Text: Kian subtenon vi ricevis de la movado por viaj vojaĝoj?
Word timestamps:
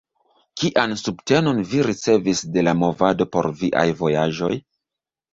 Kian 0.59 0.93
subtenon 1.01 1.59
vi 1.73 1.83
ricevis 1.87 2.41
de 2.55 2.63
la 2.67 2.73
movado 2.83 3.27
por 3.35 3.49
viaj 3.59 3.85
vojaĝoj? 4.01 4.51